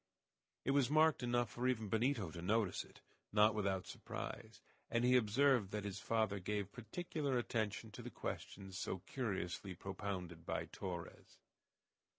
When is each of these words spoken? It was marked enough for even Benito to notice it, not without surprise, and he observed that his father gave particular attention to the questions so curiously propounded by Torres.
It 0.65 0.71
was 0.71 0.89
marked 0.89 1.21
enough 1.21 1.51
for 1.51 1.67
even 1.67 1.87
Benito 1.87 2.31
to 2.31 2.41
notice 2.41 2.83
it, 2.83 3.01
not 3.31 3.53
without 3.53 3.85
surprise, 3.85 4.59
and 4.89 5.05
he 5.05 5.15
observed 5.15 5.69
that 5.69 5.83
his 5.83 5.99
father 5.99 6.39
gave 6.39 6.71
particular 6.71 7.37
attention 7.37 7.91
to 7.91 8.01
the 8.01 8.09
questions 8.09 8.79
so 8.79 9.03
curiously 9.05 9.75
propounded 9.75 10.43
by 10.43 10.65
Torres. 10.65 11.37